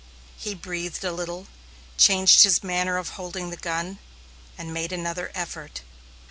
He 0.35 0.55
breathed 0.55 1.03
a 1.03 1.11
little, 1.11 1.45
changed 1.95 2.41
his 2.41 2.63
manner 2.63 2.97
of 2.97 3.09
holding 3.09 3.51
the 3.51 3.55
gun, 3.55 3.99
and 4.57 4.73
made 4.73 4.91
another 4.91 5.31
effort. 5.35 5.81